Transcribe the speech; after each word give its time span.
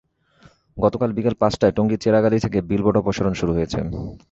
গতকাল 0.77 1.09
বিকেল 1.17 1.35
পাঁচটায় 1.41 1.75
টঙ্গীর 1.77 2.01
চেরাগ 2.03 2.23
আলী 2.27 2.39
থেকে 2.45 2.59
বিলবোর্ড 2.69 2.97
অপসারণ 3.01 3.33
শুরু 3.39 3.51
হয়েছে। 3.57 3.79